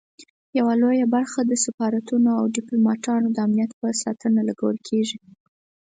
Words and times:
یوه 0.59 0.73
لویه 0.81 1.05
برخه 1.15 1.39
د 1.45 1.51
سفارتونو 1.63 2.29
او 2.39 2.45
ډیپلوماټانو 2.57 3.27
د 3.31 3.37
امنیت 3.45 3.71
په 3.79 3.87
ساتنه 4.03 4.39
لګول 4.49 4.77
کیږي. 4.87 5.17